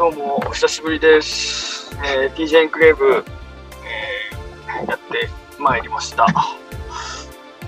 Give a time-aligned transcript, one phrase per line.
[0.00, 1.94] どうもお久しぶりです。
[2.02, 3.22] えー、DJ エンクレーブ、
[3.84, 5.28] えーやって
[5.58, 6.26] まいりました。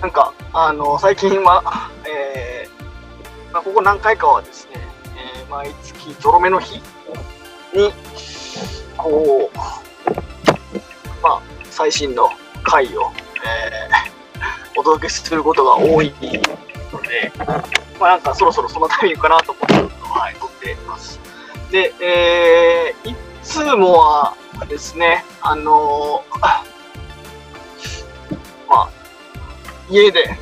[0.01, 4.81] なんか、あの、最近は、えーまあ、ここ何回かはですね、
[5.15, 6.77] えー毎月ゾロ目の日
[7.71, 7.93] に、
[8.97, 9.57] こう、
[11.21, 12.31] まあ、最新の
[12.63, 13.11] 回を、
[13.45, 16.11] えーお届けすることが多い
[16.91, 17.31] ので、
[17.99, 21.22] まあ、なんかそろそろそのタイミングかなと思って、はい、撮っています。
[21.73, 24.35] で、えーいつもは
[24.69, 26.37] ですね、あのー
[28.69, 28.89] まあ、
[29.89, 30.37] 家で、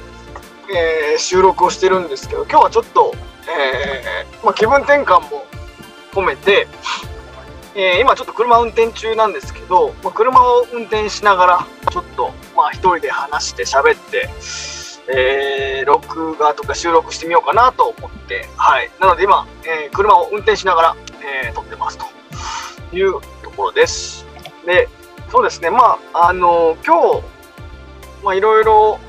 [0.75, 3.13] えー収録をしてるんですけど、今日はちょっと、
[3.47, 5.45] えーまあ、気分転換も
[6.13, 6.67] 込めて、
[7.75, 14.29] えー今ちょっと車運転中なんですけど、まあ、車を運転しながら、ちょっと、まあ、一人で話して喋って、
[15.15, 18.91] えー録画とか収録してみようかなと思って、はい。
[18.99, 20.95] なので今、えー車を運転しながら、
[21.43, 22.05] えー撮ってますと
[22.95, 24.25] いうところです。
[24.65, 24.87] で、
[25.31, 27.23] そうですね、まあ、あの今日、
[28.23, 28.99] まあ、いろいろ、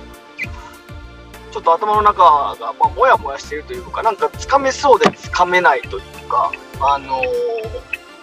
[1.51, 7.21] ちょっと頭の中が、まあ、もやもやしているというか、なんかつかめそうでつかめないというか、あの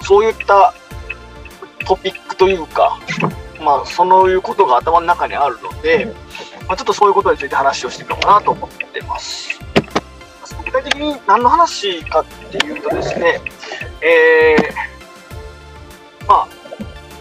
[0.02, 0.73] そういった
[1.85, 3.00] トピックというか、
[3.61, 6.13] まあ、そういうことが頭の中にあるので、
[6.70, 9.59] まあ、ちょっとそういうことについて話をしてみようかなと思ってます。
[10.64, 13.42] 具体的に何の話かっていうとですね、
[14.03, 16.47] えー、まあ、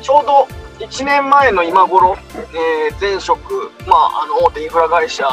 [0.03, 2.19] ちょうど1年前の今頃、
[2.53, 5.25] えー前職、まあ、あの大手インフラ会社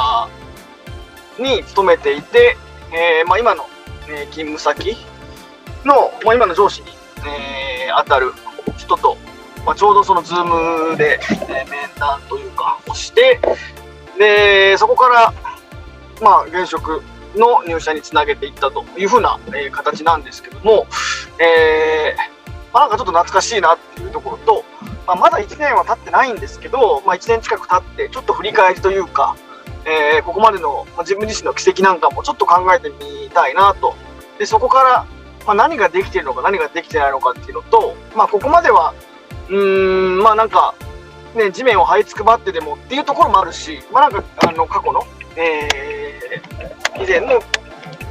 [1.38, 2.56] に勤めていて、
[2.94, 3.66] えーまあ、今の、
[4.08, 4.96] えー勤務先
[5.84, 6.88] の、まあ、今の上司に、
[7.28, 8.32] えー当たる
[8.78, 9.18] 人と、
[9.66, 13.42] まあ、ちょうどそのズームで、えー面談というかをして
[14.18, 15.34] でそこから、
[16.22, 17.02] まあ、現職
[17.36, 20.88] の入社につなげていったというふうな、えー形なんですけども、
[21.40, 22.36] えー
[22.74, 24.66] まあ、なんかちょっと懐かしいなっていうところと、
[25.06, 29.36] まあ、まだ1年は経ってないんですけど、まあ、1年近く経ってちょっと振り返りというか、
[29.86, 33.96] えーここまでの、まあ、自分自身の軌跡なんかもちょっと考えてみたいなと。
[34.40, 35.06] でそこから、
[35.46, 38.94] まあ、何ができてるのか何ができてないのかっていうのと、まあ、ここまでは
[39.50, 40.76] うーんまあなんか、
[41.38, 45.02] ね、地面を這いつくばってでもっていうところもあるし、まあ、なんかあの過去の、
[45.36, 46.16] えー
[47.02, 47.42] 以前の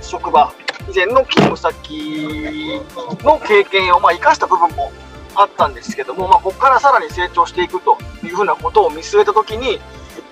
[0.03, 0.53] 職場
[0.91, 2.81] 以前の勤務先
[3.25, 4.93] の経験をまあ生かした部分も
[5.35, 9.79] あったんですけども、まあ、ここからさらに成長していくというふうなことを見据えたときに、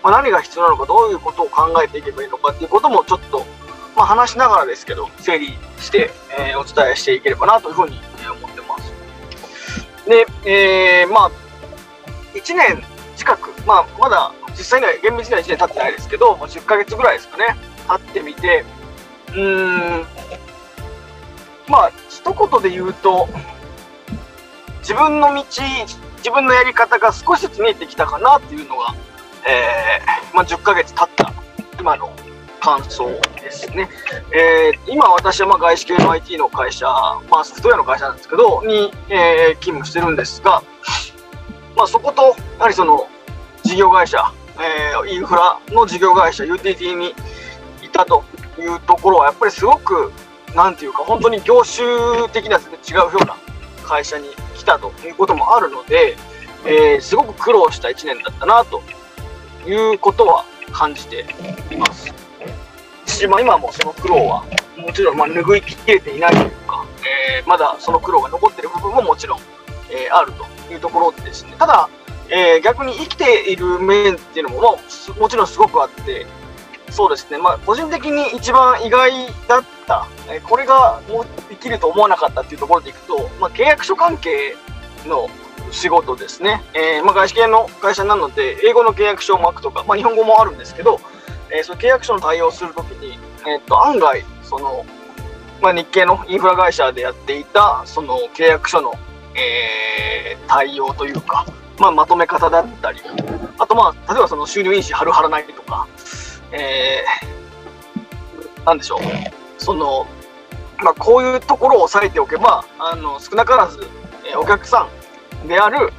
[0.02, 3.46] まあ、何が必要なのかどういうことを考えていけばいいのかっていうこともちょっと、
[3.96, 5.48] まあ、話しながらですけど整理
[5.78, 7.98] して、えーお伝えしていければなというふうに
[8.38, 8.92] 思ってます。
[10.06, 11.30] で、えーまあ
[12.34, 12.82] 1年
[13.16, 17.56] 近く、まあ、まだ実際には厳密には1年経ってないですけど、まあ、10ヶ月ぐらいですかね
[17.88, 18.64] 経ってみて。
[19.28, 20.06] うーん。
[21.68, 23.28] まあ一言で言うと
[24.80, 25.44] 自分の道
[26.18, 28.94] 自分のやり方が少しずつ見えてきたかなっていうのが、
[29.48, 31.32] えーまあ、10ヶ月経った
[31.80, 32.12] 今の
[32.60, 33.08] 感想
[33.40, 33.88] ですね、
[34.32, 36.86] えー今私はま外資系の IT の会社、
[37.28, 40.62] まあ、ソフトウェアの会社なんですけどに、えー勤務してるんですが、
[41.76, 42.22] まあ、そこと
[42.58, 43.08] やはりその
[43.62, 44.18] 事業会社、
[44.58, 47.14] えーインフラの事業会社 UTT に
[47.82, 48.24] いたと
[48.58, 50.12] いうところはやっぱりすごく
[50.54, 53.36] なんていうか本当に業種的な全然違うような
[53.84, 56.16] 会社に来たということもあるので、
[56.64, 58.82] えーすごく苦労した1年だったなと
[59.66, 61.26] いうことは感じて
[61.70, 62.12] います。
[63.28, 64.44] まあ、今もその苦労は
[64.76, 66.84] もちろんま拭いきれていないというか、
[67.38, 69.38] えーまだその苦労が残っている部分ももちろん、
[69.90, 71.54] えあるというところですね。
[71.58, 71.88] ただ、
[72.28, 74.78] えー逆に生きている面っていうのも、
[75.18, 76.26] もちろんすごくあって、
[76.90, 79.10] そうですね、まあ、個人的に一番意外
[79.48, 84.56] だった、えーこれがもうできると思わなかったっていうところでいくと、まあ、契約書関係
[85.06, 85.28] の
[85.70, 91.00] 仕事ですね、えーまあ、外資系の会社なので、英語の契約書を巻くとか、まあ、日本語もあるんですけど、
[91.50, 94.84] えーその契約書の対応するときに、えー、と案外その、
[95.62, 98.92] まあ、日系のインフラ会社でやっていたその契約書の、
[99.34, 101.46] えー対応というか、
[101.78, 103.00] まあ、まとめ方だったり、
[103.58, 105.88] あと、まあ、例えばその収入印紙貼る貼らないとか、
[106.50, 109.00] えーなんでしょう、
[109.56, 110.06] その、
[110.84, 113.80] まあ、こういうところを押さえておけば、あの少なからず、
[114.30, 114.86] えーお客さ
[115.42, 115.90] んである、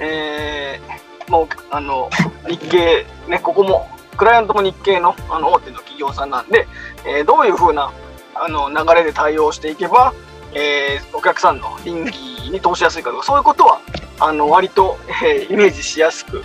[0.00, 2.08] えーもうあの
[2.48, 6.66] 日系、ね、ここも、クライアントも日系のあの大手の企業さんなんで、
[7.04, 7.92] えーどういうふうな
[8.34, 10.14] あの流れで対応していけば、
[10.54, 13.80] えーお客さんの倫理に通しやすいかとか、そういうことは
[14.20, 16.44] あの割と、えーイメージしやすく、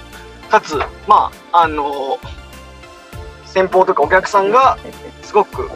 [0.50, 0.76] かつ、
[1.08, 2.20] まあ、あの
[3.46, 4.78] 先方とかお客さんが
[5.22, 5.70] すごく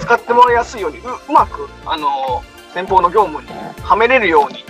[0.00, 1.02] 使ってもらいやすいようにう
[1.32, 2.42] まく、あの
[2.74, 3.48] 先方の業務に
[3.82, 4.64] はめれるように、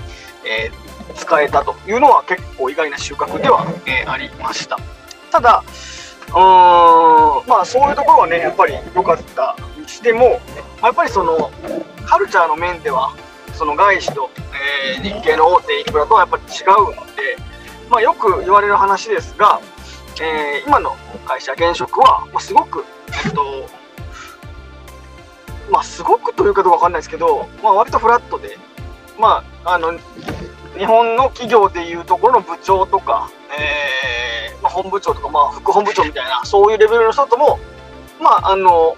[0.46, 4.78] えー、使えたというのは結構意外な収穫では、えー、ありました。
[5.30, 5.62] ただ、
[6.28, 10.40] うーんまあそういうところはね、やっぱり良かったにしても、
[10.82, 11.50] やっぱりその
[12.08, 13.14] カルチャーの面では、
[13.52, 14.30] その外資と、
[14.96, 17.36] えー、日系の大手インフラとはやっぱり違うので、
[17.90, 19.60] まあ、よく言われる話ですが、
[20.22, 20.96] えー、今の
[21.26, 22.82] 会社、現職は、まあ、すごく、
[23.26, 23.68] えっと、
[25.70, 28.56] まあ、すごくというかどうかわかんないですけど、まあ、割とフラットで、
[29.18, 29.92] まあ、あの、
[30.78, 37.58] 日本の企業でいうところの部長とか、えー、まあ、本部長とか、まあ、副本部長みたいな、そういうレベルの人とも、
[38.18, 38.96] まあ、あの、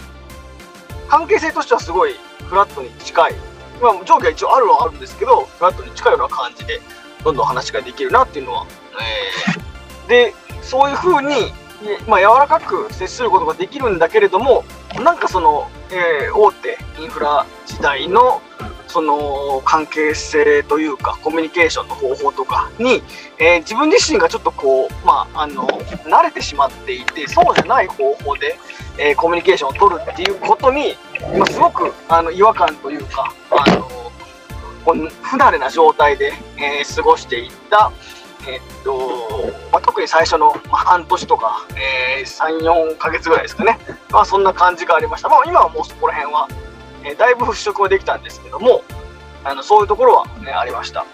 [1.09, 2.15] 関係性としてはすごい
[2.51, 3.35] フラットに近い。
[3.81, 6.81] まあ、上下は一応あるはあるんですけど、フラットに近いような感じで、
[7.25, 8.67] どんどん話ができるなっていうのは、
[9.01, 11.53] えー、 で、そういうふうに、
[12.07, 14.65] まあ、柔らかく接することができるんだけれども、
[14.97, 18.43] なんかその、えー、大手インフラ時代の
[18.91, 23.03] その関係性というかコミュニケーションの方法とかに、
[23.39, 28.59] えー、自分自身がちょっとこう、まあ、あの慣れてしまっていてそうじゃない方法で、
[28.99, 30.97] えー、コミュニケーションを取るっていうことに、
[31.37, 33.89] まあ、すごくあの違和感というかあの
[35.23, 37.93] 不慣れな状態で、えー、過ごしていった、
[38.49, 43.79] えっとまあ、特に最初の、まあ、半年とか、えー、34ヶ月ぐらいですかね、
[44.11, 46.49] まあ、そんな感じがありました、まあ、今はもうそこら辺は、
[47.05, 48.83] えー、だいぶ払拭はできたんですけども
[49.45, 51.07] あのそういうところは、ね、ありました。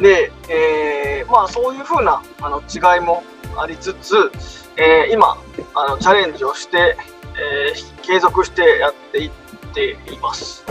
[0.00, 3.22] で、えー、まあそういうふうなあの違いも
[3.56, 4.32] ありつつ、
[4.76, 5.38] え今
[5.76, 6.96] あのチャレンジをして、
[7.38, 7.72] え
[8.02, 9.30] 継続してやっていっ
[9.74, 10.64] ています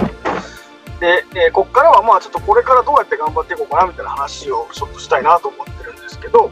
[1.04, 6.50] で、えー、ここからはまあちょっとこれからどうやって頑張っていこうかなみたいな話をちょっとしたいなと思ってるんですけど、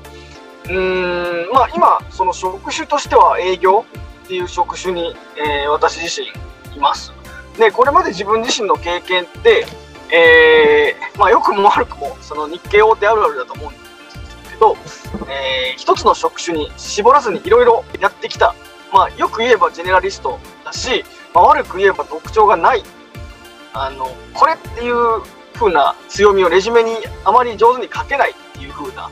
[0.66, 3.86] うーん、まあ今、その職種としては営業
[4.24, 7.14] っていう職種に、えー、私自身います。
[7.58, 9.66] で、これまで自分自身の経験って、
[10.14, 14.76] えー、まあ良くも悪くもその日系大手あるあるだと思うんですけど、
[15.30, 18.54] えー、一つの職種に絞らずにいろいろやってきた。
[18.92, 21.04] まあよく言えばジェネラリストだし、
[21.34, 22.84] まあ、悪く言えば特徴がない。
[23.74, 24.96] あのこれっていう
[25.54, 29.10] 風な強みをレジュメにあまり上手に書けないっていう風な、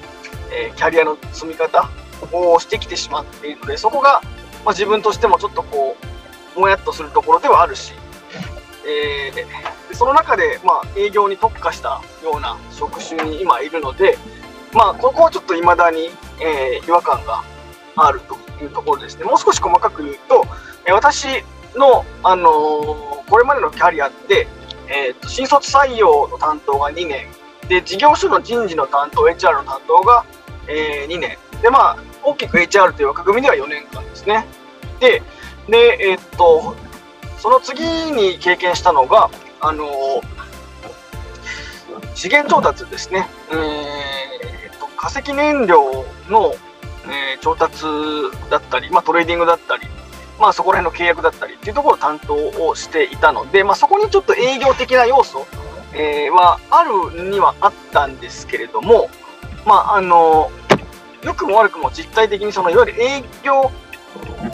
[0.51, 1.89] えー、キャリアの積み方
[2.33, 4.21] をしてきてしまっているのでそこが、
[4.65, 5.95] まあ、自分としてもちょっとこ
[6.57, 7.93] うもやっとするところではあるし、
[8.85, 14.17] えー、その中で、まあ、営業に特化したような職種に今いるので、
[14.73, 16.09] まあ、ここはちょっと未だに、
[16.41, 17.43] えー、違和感が
[17.95, 18.48] あると。
[18.63, 19.25] いうところですね。
[19.25, 20.45] もう少し細かく言うと、
[20.85, 21.27] え私
[21.75, 24.47] の、あのー、これまでのキャリアって、
[24.87, 27.27] えーと、新卒採用の担当が2年。
[27.67, 30.25] で事業所の人事の担当 HR の担当が、
[30.67, 31.37] えー、2年。
[31.61, 34.45] でまあ大きく HR という枠組みでは4年間ですね。
[34.99, 35.21] で
[35.67, 36.75] でえっ、ー、と
[37.37, 39.29] その次に経験したのが
[39.61, 40.21] あの、
[42.15, 46.53] 資源調達ですね、えーと、化石燃料の、
[47.09, 47.83] えー、調達
[48.49, 49.87] だったり、まあ、トレーディングだったり
[50.39, 55.45] まあ、そこら辺の契約だったりっていうところを担当をしていたので、まあ、そこにちょっと営業的な要素、
[55.93, 59.09] えー、はあるにはあったんですけれども、
[59.65, 60.49] まあ、あの
[61.23, 63.69] 良くも悪くも実態的にそのいわゆる営業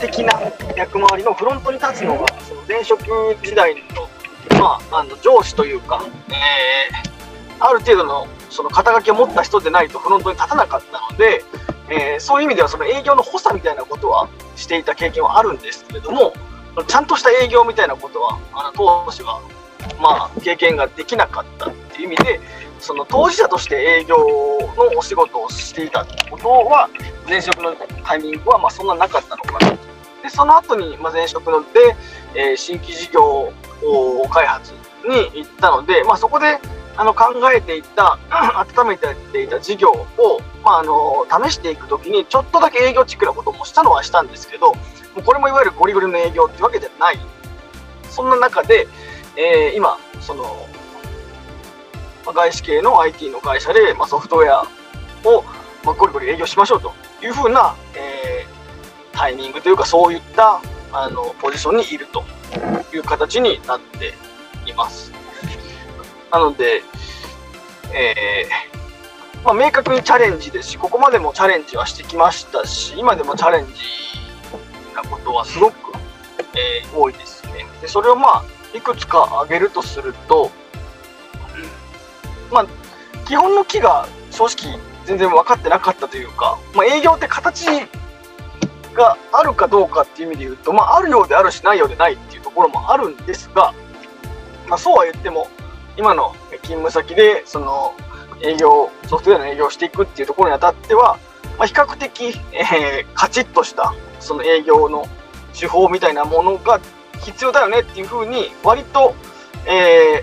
[0.00, 0.32] 的な
[0.76, 3.04] 役回りのフロントに立つのがその前職
[3.42, 11.44] 時代の,、まあ、あの上司というか、えー、ある程度のその肩書きを持った人でないとフロントに立たなかったので、
[11.88, 16.32] えー、そういう意味ではその営業の補佐みたいなことはしていた経験はあるんですけれども
[16.86, 19.40] ちゃんとした営業みたいなことはあの当時は
[20.00, 22.40] まあ経験ができなかったっていう意味で
[22.80, 24.16] その当事者として営業
[24.76, 26.88] のお仕事をしていたことは
[27.28, 27.74] 前職の
[28.04, 29.76] タイミングはまそんななかったのかな。
[30.22, 31.96] でその後に前職ので、
[32.34, 33.52] えー、新規事業
[34.30, 36.58] 開発に行ったので、まあ、そこで
[36.96, 38.18] あの考えていた、
[38.78, 44.80] 温めていた事業を、まあ、あの試していくときに、ちょっとだけ営業チックなこともしたのはしたんですけど、も
[45.18, 47.18] うこれもいわゆるゴリゴリの営業ってわけではない。
[48.10, 48.88] そんな中で、
[49.36, 50.66] えー、今、その、
[52.24, 54.62] 外資系の IT の会社で、まあ、ソフトウェア
[55.28, 55.44] を、
[55.84, 60.60] まあ、ゴリゴリ営業しましょうというふうな、えー、タイミングというか、そういった
[60.92, 62.24] あのポジションにいると
[62.94, 64.14] いう形になって
[64.68, 65.12] います。
[66.36, 66.82] なので、
[67.94, 73.72] えー、まあ、明確にチャレンジですし、ここまでもチャレンジはしてきましたし、今でもチャレンジ
[74.94, 75.74] なことはすごく、
[76.54, 77.64] えー、多いですね。
[77.80, 78.44] でそれをまあ、
[78.76, 80.50] いくつか挙げるとすると、
[82.52, 82.66] まあ、
[83.26, 87.64] 基本の木が正直全然分かってなかったというか、まあ、営業って形
[88.92, 93.72] があるかどうかっていう意味で言うと、まあ、あるようであるしないようでないっていうところもあるんですが、
[94.68, 95.48] まあ、そうは言っても、
[95.96, 97.94] 今の勤務先で、その、
[98.42, 101.18] 営業、ソフトウェアの営業をしていくっていうところにあたっては、
[101.58, 105.06] まあ、比較的、えー、カチッとした、その営業の
[105.58, 106.80] 手法みたいなものが
[107.24, 109.14] 必要だよねっていうふうに、割と、
[109.66, 110.22] え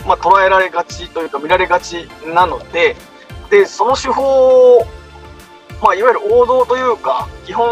[0.00, 2.96] ー、まあ、捉えられがちというか見られがちなので、
[3.50, 4.86] で、その手法を
[5.82, 7.66] まあ、いわゆる王道というか、基本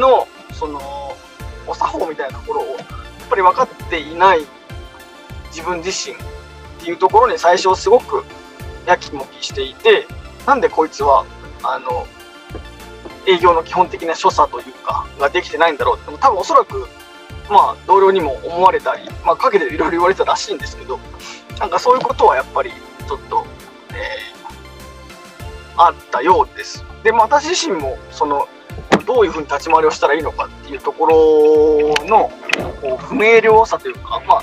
[0.00, 0.80] の、その、
[1.64, 2.76] お作法みたいなところを、やっ
[3.30, 4.40] ぱり分かっていない
[5.50, 6.16] 自分自身
[6.82, 8.24] っていうところに最初すごく
[8.86, 10.06] やきもきしていて、
[10.46, 11.24] なんでこいつは、
[11.62, 12.06] あの、
[13.28, 16.88] 営業の基本的な所作というか、ができてないんだろうって、多分おそらく、
[17.48, 20.98] まあ、同僚にも思われたり、まあ、陰でいろいろ言われたらしいんですけど、
[21.60, 22.72] なんかそういうことはやっぱり、
[23.06, 23.46] ちょっと、
[23.90, 26.84] えー、あったようです。
[27.04, 28.48] で、まあ、私自身も、その、
[29.06, 32.32] どういうふうに立ち回りをしたらいいのかっていうところの、
[32.80, 34.42] こう、不明瞭さというか、まあ、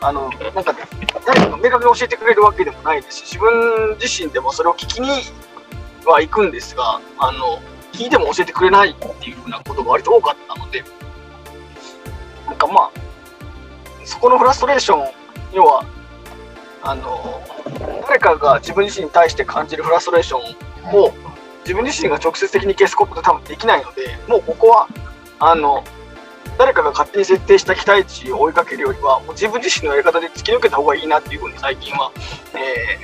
[0.00, 0.74] あの、なんか、
[1.26, 5.08] 誰かが明確に教えてくれるわけでもないですし、自分自身でもそれを聞きに
[6.06, 7.60] は行くんですが、あの、
[7.92, 10.84] 聞いても教えてくれないっていうふうなことが割と多かったので、
[12.46, 12.90] なんかまあ、
[14.04, 15.08] そこのフラストレーション、
[15.52, 15.84] 要は、
[16.82, 17.42] あの、
[18.06, 20.40] 誰かが自分自身に対して感じるフラストレーション
[20.98, 21.14] を
[21.64, 24.88] 自分自身が直接的に消すことって多分できないので、もうここは、
[25.38, 25.82] あの、
[26.58, 32.12] 誰かが勝手に設定した期待値を追いかけるよりは、もう自分自身のやり方で突き抜けた方がいいなっていうふうに最近は、
[32.54, 32.98] え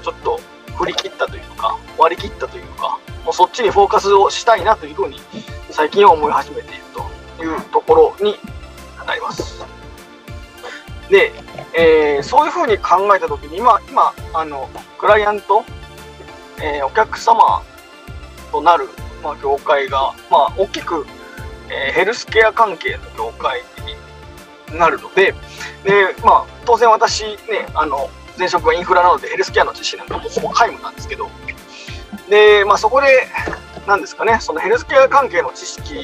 [0.00, 0.40] ー、ちょっと
[0.76, 5.20] 振り切ったというか、割り切ったというか、もうそっちにフォーカスをしたいなというふうに
[5.70, 6.82] 最近は思い始めている
[7.36, 8.36] というところに
[9.06, 9.64] なります。
[11.10, 11.32] で、
[11.78, 14.68] えー、そういうふうに考えたときに、今、今、あの、
[14.98, 15.64] クライアント
[16.62, 17.62] えー、お客様
[18.50, 18.88] となる、
[19.22, 21.06] まあ、業界が、まあ、大きく、
[21.70, 23.62] えー、ヘルスケア関係の業界
[24.70, 25.34] になるので、
[25.84, 31.28] でまあ、当然私ね、あの前職はインフラなのでヘルスケアの知識なんかもほぼ皆無なんですけど、
[32.28, 33.06] で、まあ、そこで、
[33.86, 35.94] なんですかね、そのヘルスケア関係の知識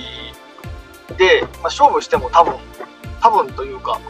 [1.18, 2.54] で、まあ、勝負しても多分、
[3.20, 4.00] 多分というか、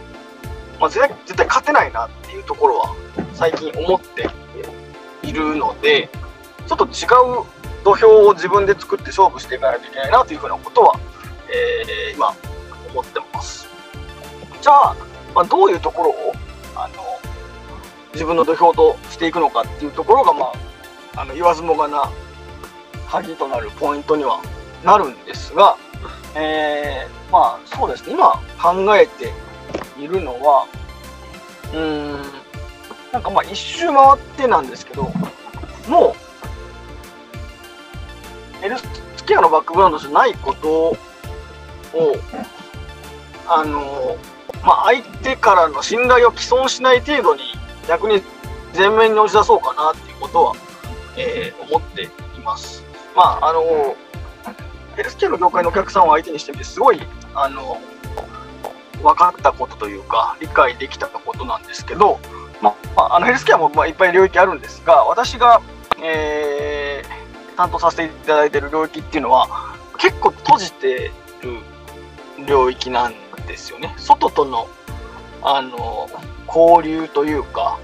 [0.78, 2.94] まあ、絶対絶対勝てないなっていうところは
[3.34, 4.28] 最近思って
[5.22, 6.08] いるので、
[6.66, 7.44] ちょっと違う
[7.84, 10.98] 土俵を自分で作って勝負していかないといけないなというふうなことは、
[11.52, 12.34] えー、今
[12.90, 13.68] 思ってます。
[14.60, 14.96] じゃあ、
[15.34, 16.32] まあ、どういうところを
[16.76, 16.94] あの
[18.14, 20.52] 自分の土俵としていくのかっていうところが、ま
[21.16, 22.10] あ、あの言わずもがな
[23.08, 24.40] 鍵となるポイントには
[24.84, 25.76] なるんですが、
[26.34, 29.32] えー、まあそうですね今考えて
[29.98, 30.66] いるのは
[31.72, 32.22] うーん
[33.12, 35.04] なんかまあ一周回ってなんですけど
[35.88, 36.14] も
[38.58, 40.96] うヘルスケアのバックグラウンドじゃないこと
[41.94, 42.16] を、
[43.46, 44.16] あの、
[44.64, 47.42] まあ、相手からの信頼を毀損しない程度に
[47.88, 48.22] 逆に
[48.76, 50.56] 前面に押し出そうかなっていうことは、
[51.16, 52.08] えー、思ってい
[52.44, 52.84] ます。
[53.14, 53.96] まあ、あの、
[54.96, 57.00] ヘルスケアの業界のお客さんを相手にしてみて、すごい、
[57.34, 57.78] あの、
[59.02, 62.20] 分かったことというか、理解できたことなんですけど、
[62.60, 65.60] まあ、あのヘルスケアもまあいっぱい領域あるんですが、私が、
[66.00, 67.22] えー
[67.56, 71.10] 担当させていただいている領域っていうのは結構閉じて
[71.42, 71.60] る
[72.46, 73.14] 領域なん
[73.46, 73.94] ですよね。
[73.96, 74.68] 外との
[75.42, 76.08] あの
[76.46, 77.78] 交流というか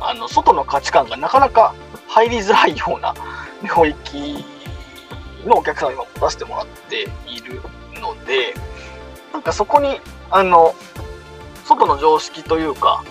[0.00, 1.74] あの外の価値観がなかなか
[2.06, 3.14] 入りづらいような
[3.62, 4.44] 領域
[5.44, 7.60] のお客さんを今持たせてもらっている
[8.00, 8.54] ので
[9.32, 10.00] なんかそこに
[10.30, 10.74] あの
[11.64, 13.02] 外の常識というか、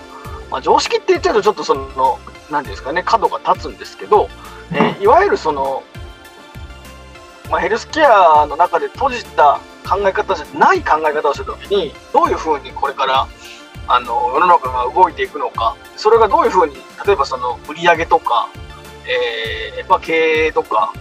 [0.49, 4.29] まあ、常識って言っちゃうとちょっとその何ていうんですかね角が立つんですけど、
[4.71, 5.83] えー、いわゆるその
[7.49, 11.53] まあ、ヘルスケアの中で閉じた考え方じゃない考え方をしたと。
[11.55, 13.27] きにどういうふうにこれから
[13.87, 15.75] あの世の中が動いていくのか。
[15.97, 18.47] それがどういうふうに例えばその売り上げとか、
[19.05, 20.93] えーまあ、経営とか、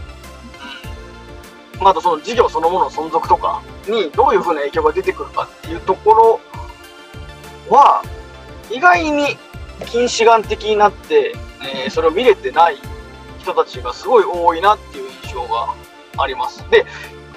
[1.74, 1.80] うん。
[1.80, 6.40] まあ、あとその事業そのものの存続とかにどういうふうな影響が出てくるかっていうところ
[7.68, 8.02] は
[8.70, 9.36] 意外に
[9.86, 11.34] 近視眼的になって、
[11.84, 12.76] えー、それを見れてない
[13.38, 15.74] 人たちがすごい多いなっていう印象が
[16.18, 16.68] あります。
[16.70, 16.84] で、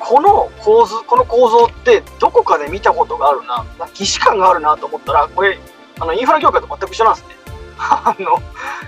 [0.03, 5.59] この構図、この構造ってどこかで見たことがあるな、既視感があるなと思ったら、これ、
[5.99, 7.35] あの、インフラ業界と全く一緒なんですね。
[7.77, 8.41] あの、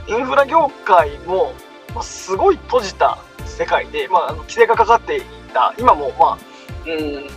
[0.07, 1.53] インフラ業界も、
[1.93, 5.21] まあ、すごい閉じた世界で、まあ、あの規制がかかってい
[5.53, 6.37] た、今も、まあ、
[6.85, 7.29] うん、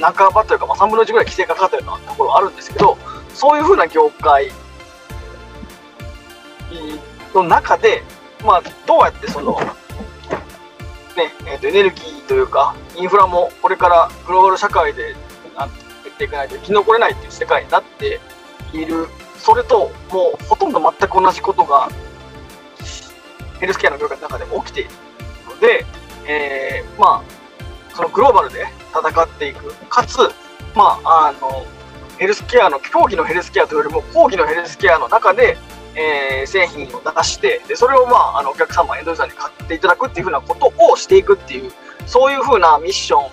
[0.00, 2.98] 半ばというか、まあ、3分の1ぐらい規制がかかってるようなところはあるんですけど、
[3.32, 4.52] そういうふうな業界
[7.34, 8.02] の中で、
[8.44, 9.58] まあ、どうやってその、
[11.16, 15.14] ね、えー、とエネルギーというか、インフラもこれからグローバル社会で
[15.56, 18.20] やっていかないと生き残れないっていう世界になって
[18.72, 19.08] いる。
[19.38, 21.90] それともうほとんど全く同じことが
[23.60, 24.90] ヘルスケアの業界の中でも起きている
[25.48, 25.84] ので、
[26.26, 29.72] えー、まあそのグローバルで戦っていく。
[29.88, 30.18] かつ
[30.74, 31.66] まああの
[32.18, 35.58] ヘルスケアの競技のヘルスケアというよりも講義のヘルスケアの中で、
[35.96, 41.72] えー、製品を出してでそれを、まあ、あのお客様エンドユーザーに買っていただくっていうふうなことをしていくっていう
[42.06, 43.30] そういうふうなミッション、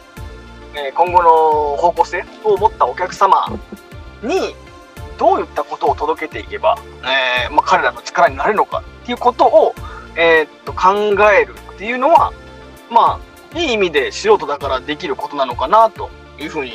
[0.75, 3.48] えー、今後の方向性を持ったお客様
[4.24, 4.56] に
[5.18, 9.75] どういったことを届けていけば、えー、まあ、彼らの力になれるのかっていうことを、
[10.15, 10.94] え、っと考
[11.32, 12.34] えるっていうのは
[12.89, 13.20] ま
[13.53, 16.74] あいい意味で素人だからできることなのかなというふうに、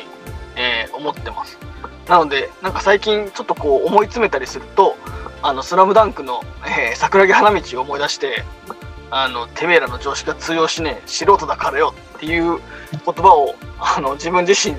[0.55, 1.57] え、思ってます。
[2.07, 4.95] なので、なんか最近ちょっとこう思い詰めたりすると、
[5.41, 8.43] あの、スラムダンクの、えー、桜木花道を思い出して、
[9.09, 12.59] あの、てめえらの常識が通用しねえ、素人だからよっていう
[12.91, 14.75] 言葉を、あの、自分自身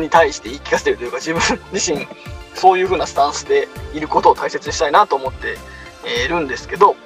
[0.00, 2.06] に対して言い聞かせてるというか、自分自身、
[2.54, 5.58] そういう風なスタンスでいることを大切にしたいなと思って
[6.24, 6.96] いるんですけど、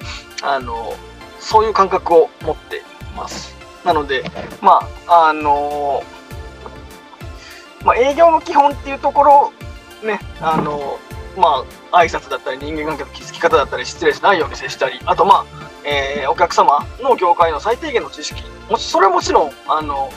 [0.43, 0.95] あの、
[1.39, 2.81] そういう感覚を持ってい
[3.15, 3.55] ます。
[3.83, 4.23] なので、
[4.61, 6.03] まあ、あの
[7.83, 9.53] まあ、営業の基本っていうところ、
[10.07, 10.99] ね、あの、
[11.37, 15.45] まあ、挨拶だったり、人間関係の築き方だったり、失礼しないように接したり、あと、まあ、
[15.83, 20.11] えー、お客様の業界の最低限の知識、もそれはもちろん、あの、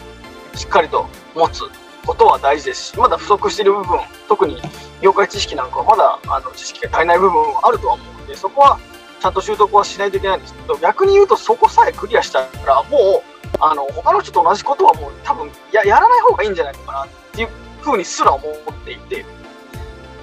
[0.55, 1.63] しっかりと持つ
[2.07, 4.61] ことは大事ですし、まだ不足している部分、特に
[5.01, 8.79] 業界知識なんかはまだあの知識が足りない部分はあるとは思うので、そこは
[9.21, 10.55] ちゃんと習得はしないといけないんです。
[10.55, 13.23] けど、逆に言うとそこさえクリアしたら、もう、
[13.61, 17.49] あの、他の人と同じことはもう多分ややらない方がいいんじゃないのかなっていう
[17.81, 19.25] ふうにすら思っていて、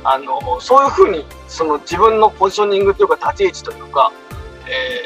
[0.03, 4.11] あの、そういうふうに、その自分のポジショニングというか立ち位置というか、
[4.67, 5.01] え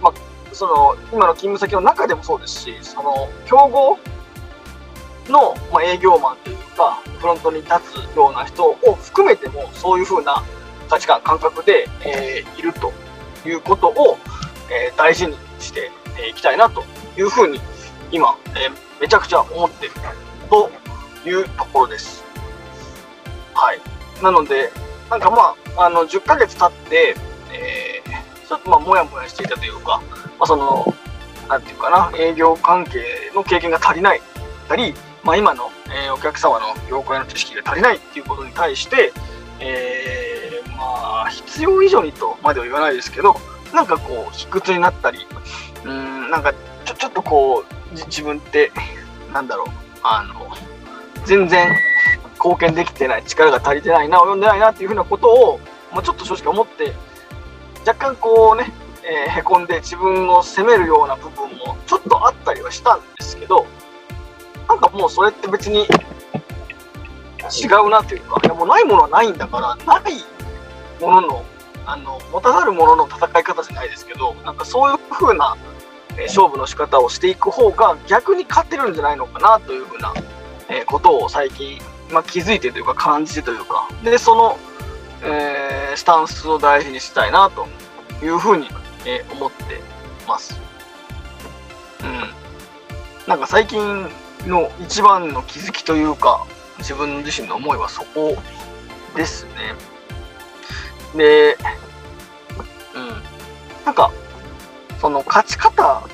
[0.00, 0.12] ー、まあ、
[0.52, 3.98] その、今の勤務先の中でもそうですし、その、競合
[5.28, 7.74] の、まあ、営業マンというか、フロントに立
[8.12, 10.42] つような人を含めても、そういうふうな
[10.88, 12.92] 価値観、感覚で、えー、いると
[13.46, 14.18] いうことを、
[14.70, 15.90] えー、大事にして
[16.30, 16.84] いきたいなと
[17.18, 17.60] いうふうに、
[18.12, 19.92] 今、えー、めちゃくちゃ思ってる
[20.48, 20.70] と
[21.26, 22.24] いうところです。
[23.54, 23.95] はい。
[24.22, 24.72] なので、
[25.10, 27.16] なんかまあ、あの、10ヶ月経って、
[27.52, 30.02] えー、ちょっとまあ、もやもやしていたというか、
[30.38, 30.94] まあ、その、
[31.48, 34.20] なんていうかな、営業関係の経験が足りない
[34.68, 39.12] たり、まあ、今の、えー、お客様の業界の知識が足りないっていうことに対して、
[39.60, 43.36] えー、まあ、必要以上にとまでは言わないですけど、
[43.72, 45.26] なんかこう、卑屈になったり、
[45.84, 46.52] うん、なんか
[46.84, 48.72] ちょ、ちょっとこう、自分って、
[49.32, 49.66] なんだろう、
[50.02, 50.50] あの、
[51.24, 51.74] 全然
[52.36, 55.60] 貢献できてない、力が足りてないな、及んでないなっていうふうなことを、
[55.92, 56.92] まあ、ちょっと正直思って、
[57.86, 58.72] 若干こうね、
[59.04, 63.66] えー、へこんで自分を責めるような部分もちょっとあったりはしたんですけど、
[64.68, 70.24] なんかもうそれって別に違うなというか、いやもうないものはないんだから、ない
[71.00, 71.44] ものの、
[71.86, 75.56] あの、持たざるものの戦い方じゃないですけど、なんかそういう風な、
[76.18, 80.14] え、勝負の仕方をしていく方が逆に勝てるんじゃないのかなという風な
[80.68, 81.78] えことを最近、
[82.10, 84.58] まあ、気づいてというか感じてというか、で、その、
[85.22, 87.66] えー、スタンスを大事にしたいなと
[88.24, 88.68] いうふうに、
[89.04, 89.80] えー、思って
[90.26, 90.58] ます。
[92.02, 93.28] うん。
[93.28, 94.08] なんか最近
[94.46, 96.46] の一番の気づきというか、
[96.78, 98.36] 自分自身の思いはそこ
[99.16, 99.74] ですね。
[101.16, 101.58] で、
[102.94, 103.22] うん。
[103.84, 104.12] なんか、
[105.00, 106.06] その勝ち方、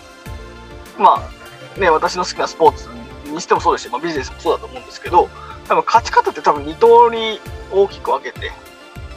[0.98, 1.28] ま
[1.76, 2.88] あ、ね、私の好きなスポーツ
[3.30, 5.28] にしてもそうですし、まあ、ビジネスもそうだと思うんですけど、
[5.68, 8.50] 多分勝ち方って多分2通り大きく分けて、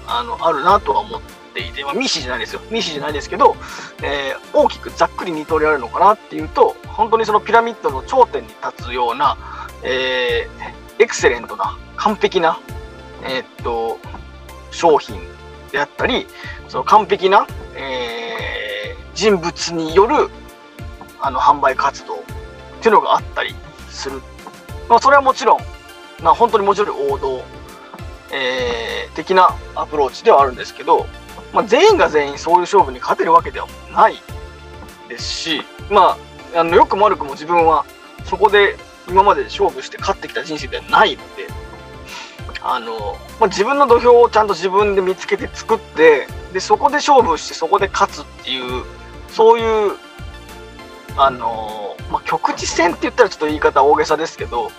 [0.07, 1.21] あの、あるなとは思っ
[1.53, 2.61] ていて、まあ、ミシじゃないですよ。
[2.69, 3.55] ミシじゃないですけど、
[4.03, 9.37] えー、大きくざっくり2通りあるのかなっていうと、本当にそのピラミッドの頂点に立つような、
[9.83, 12.59] えー、エクセレントな、完璧な、
[13.23, 13.99] えー、っと、
[14.71, 15.19] 商品
[15.71, 16.27] であったり、
[16.67, 20.29] その完璧な、えー、人物による、
[21.19, 22.17] あの、販売活動っ
[22.81, 23.55] ていうのがあったり
[23.89, 24.21] する。
[24.87, 25.59] まあ、それはもちろん、
[26.21, 27.43] まあ、本当にもちろん王道、
[28.31, 31.07] えー、的なアプローチではあるんですけど、
[31.53, 34.15] まあ、全員が全員そういう勝負に勝てるわけではない
[35.07, 36.17] ですし、ま
[36.53, 37.85] あ、あの良くも悪くも自分は
[38.25, 41.47] そこで今まで勝負して勝ってきた人生ではないので、
[42.61, 48.83] あの、まあ、自分の土俵をちゃんと自分で見つけて作って、で、そこで勝負してそこで勝つっていう、
[49.29, 49.97] そういう、
[51.17, 54.71] あのまあ、局地戦って言ったらちょっと言い方大げさですけど、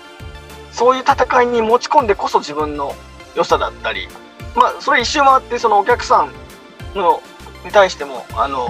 [0.77, 2.95] そういう戦いに持ち込んでこそ自分の
[3.35, 4.09] 良さだったり、
[4.55, 6.33] まあ、それ一周回って、そのお客さん
[6.95, 7.23] の
[7.65, 8.69] に対しても、あの、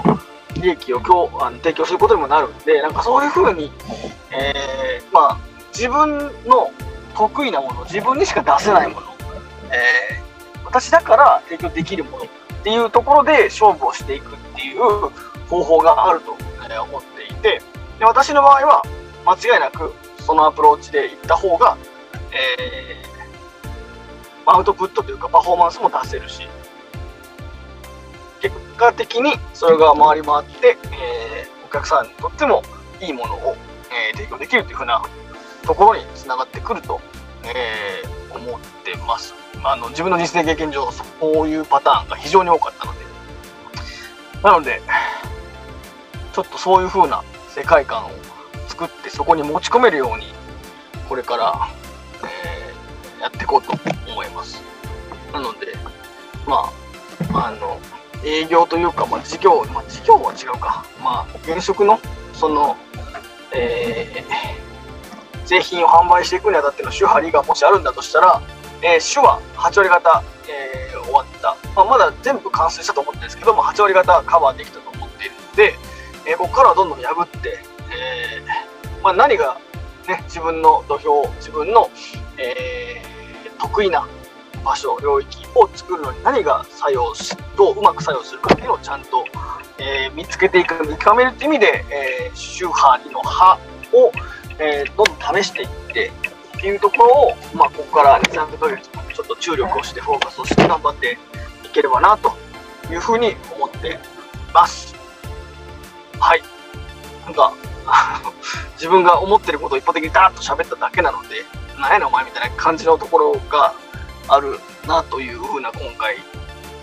[0.54, 3.72] 利益を今日あの提供することにもなるんで、なんかそういうふうに、
[4.30, 5.38] えー、まあ、
[5.74, 6.70] 自分の
[7.16, 9.08] 得意なもの、自分にしか出せないもの、
[9.72, 12.28] えー、私だから提供できるものっ
[12.62, 14.80] ていうところで勝負をしていくっていう
[15.48, 16.36] 方法があると
[16.82, 17.60] 思っていて。
[17.98, 18.82] で私の場合は
[19.24, 21.76] 間違いなくそのアプローチでいった方が、
[22.32, 26.48] えー、アウトプットというかパフォーマンスも出せるし
[28.40, 32.62] 結果的にそれが回り回って、えー、お客さんにとっても
[33.00, 33.56] いいものを、
[33.90, 35.02] えー、提供できるというふうな
[35.64, 37.00] ところにつながってくると、
[37.44, 39.34] えー、思ってます。
[39.64, 41.04] あの自分の実践経験上そ
[41.42, 42.98] ういうパターンが非常に多かったので
[44.42, 44.80] なので
[46.32, 48.10] ちょっとそういう風な世界観を
[48.68, 50.26] 作ってそこに持ち込めるように
[51.08, 51.68] これから、
[52.24, 53.72] え、やっていこうと
[54.10, 54.62] 思います。
[55.32, 55.74] なので
[56.46, 56.72] ま
[57.32, 57.80] ああの
[58.24, 62.00] 営業というか、まあ、事業、まあ、事業は違うか、まあ、現職の
[62.32, 62.76] その、
[63.54, 68.42] えー、製品を販売していくにあたっての手張りがもしあるんだとしたら、
[68.82, 75.74] えー、手話8割方、えー、終わった、まあ、まだ全部完成したと思ってるんですけども8割方カバーできたと思っているので、
[76.28, 77.58] えー、ここからはどんどん破って、
[77.90, 79.60] えーまあ、何が、
[80.08, 81.90] ね、自分の土俵自分の、
[82.38, 84.06] えー、得意な
[84.64, 89.24] 場所領域を作るのに何が作用しどううまく作用するかっていうのをちゃんと、
[89.78, 93.58] えー、見つけていく見極めるっていう意味で、えー、周波の葉
[93.92, 94.12] を、
[94.58, 96.12] えー、どんどん試していって
[96.56, 101.18] っていうところを、まあ、ここから2、3ヶ月ちょっと注力をしてフォーカスをして頑張って
[101.64, 102.32] いければなと
[102.90, 103.92] いうふうに思ってい
[104.52, 104.94] ます。
[106.18, 106.42] はい。
[107.24, 107.52] なんか、
[108.74, 111.44] 自分が思ってることを一方的にダーッと喋っただけなので、
[111.78, 113.74] なんやねんお前みたいな感じのところが
[114.28, 116.16] あるなというふうな今回、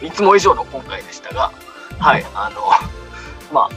[0.02, 1.52] いつも以上の今回でしたが、
[2.00, 2.62] はい、あの、
[3.54, 3.70] まあ、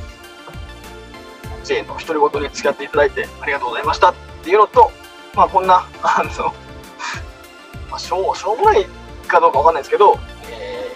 [1.65, 4.91] J の独り言に付き合っていただいてありがとうございましたっていうのと、
[5.35, 6.55] まあこんな、あの、
[7.91, 8.87] まあ、しょうしょうもない
[9.27, 10.19] かどうかわかんないですけど、
[10.51, 10.93] え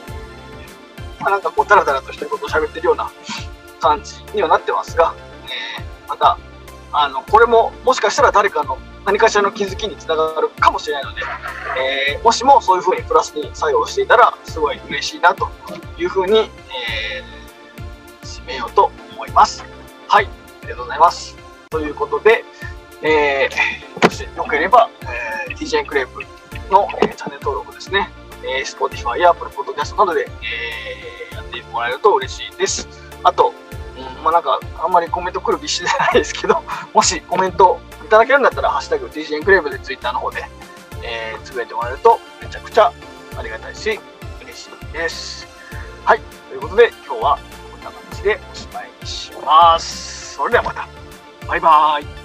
[1.19, 3.11] ー、まあ、なんかこう、だらだらとしてることを喋ってるような
[3.81, 5.15] 感じにはなってますが、
[6.21, 6.39] えー、また、
[6.93, 11.23] あの、これももしかしたら誰かの何かしらの気づきにつながるかもしれないので、
[12.15, 15.49] えー、もしもそういうふうにプラスに作用していたら、すごい嬉しいなと
[15.99, 19.65] いうふうに、えー、締めようと思います。
[20.09, 20.29] はい、あ
[20.63, 21.37] りがとうございます。
[21.71, 22.45] ということで、
[23.03, 26.21] えー、もしよければ、えー、DJ クレープ
[26.71, 28.11] の、えー、チャンネル登録ですね、
[28.43, 30.29] えー、Spotify や Apple Podcast などで、
[31.31, 32.89] えー、やってもらえると嬉しいです。
[33.23, 33.55] あと、
[34.21, 40.45] まあなんか、あんまりコメント来る気しないですけど、 もしコメントいただけるんだったら、ハッシュタグ DJ エンクレーブで Twitter の方で、
[41.03, 42.93] えー、つぶやいてもらえるとめちゃくちゃ
[43.37, 43.99] ありがたいし、
[44.43, 45.47] 嬉しいです。
[46.05, 47.39] はい、ということで、今日は
[47.71, 50.35] こんな感じでおしまいにします。
[50.35, 50.89] それではまた。
[51.47, 52.20] バイバーイ。